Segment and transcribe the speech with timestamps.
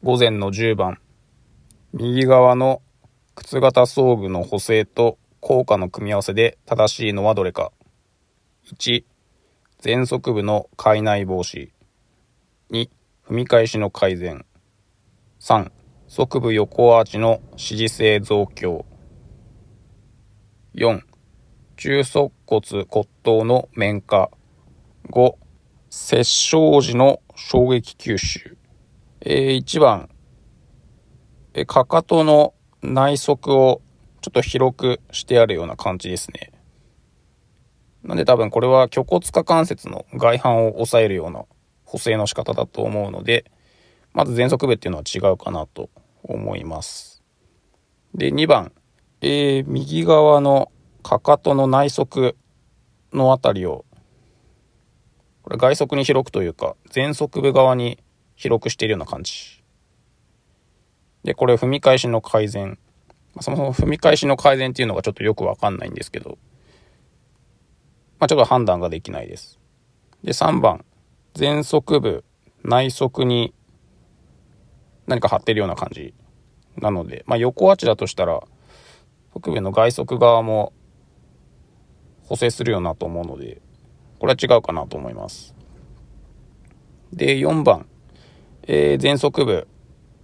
[0.00, 1.00] 午前の10番。
[1.92, 2.82] 右側の
[3.34, 7.72] 靴型装具の補正と効果の組み合わせで正しいのはどれか。
[8.72, 9.02] 1、
[9.84, 11.70] 前足部の海内防止。
[12.70, 12.88] 2、
[13.28, 14.46] 踏み返しの改善。
[15.40, 15.72] 3、
[16.06, 18.86] 側部横アーチの支持性増強。
[20.76, 21.00] 4、
[21.74, 24.30] 中足骨骨頭の面化。
[25.10, 25.34] 5、
[25.90, 28.57] 接触時の衝撃吸収。
[29.20, 30.08] えー、1番、
[31.54, 33.82] えかかとの内側を
[34.20, 36.52] ちょっと広くしてあるような感じですね。
[38.04, 41.44] なんで多分これは虚骨下関節の外反を抑えるような
[41.84, 43.50] 補正の仕方だと思うので、
[44.12, 45.90] まず前足部っていうのは違うかなと
[46.22, 47.24] 思います。
[48.14, 48.72] で、2番、
[49.20, 50.70] えー、右側の
[51.02, 52.36] かかとの内側
[53.12, 53.84] のあたりを、
[55.42, 57.98] これ外側に広くというか、前足部側に
[58.38, 59.32] 広くしているような感じ。
[61.24, 62.78] で、これ踏み返しの改善。
[63.40, 66.38] そもそも踏み返しの改善っていうのがちょっとよくわかんないんですけど、
[68.20, 69.58] まあ、ちょっと判断ができないです。
[70.22, 70.84] で、3番、
[71.36, 72.24] 前足部、
[72.62, 73.52] 内側に
[75.08, 76.14] 何か貼ってるような感じ
[76.76, 78.40] なので、まあ、横アーチだとしたら、
[79.32, 80.72] 北部の外側側も
[82.22, 83.60] 補正するようなと思うので、
[84.20, 85.56] これは違うかなと思います。
[87.12, 87.88] で、4番、
[88.70, 89.66] えー、前足部、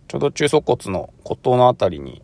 [0.07, 2.21] ちょうど中足骨の骨頭のあたりに、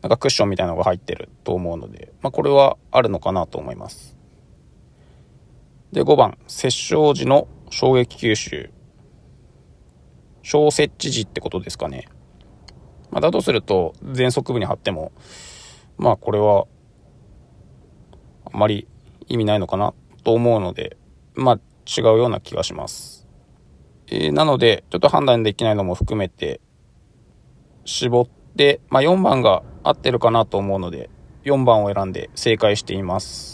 [0.00, 4.16] なんかクッションみたいなのが入ってると思うので、まあ、これはあるのかなと思います。
[5.92, 8.70] で、5番、接触時の衝撃吸収。
[10.42, 12.08] 小接地時ってことですかね。
[13.10, 15.12] まあ、だとすると、前足部に貼っても、
[15.98, 16.64] まあ、これは、
[18.50, 18.88] あまり
[19.28, 19.92] 意味ないのかな
[20.24, 20.96] と思うので、
[21.34, 23.22] まあ、違うような気がします。
[24.14, 26.60] えー、なので、ちょっと判断できないのも含めて、
[27.86, 31.08] 絞って、まあ、4番が合ってるかなと思うので、
[31.44, 33.52] 4番を選んで正解しています。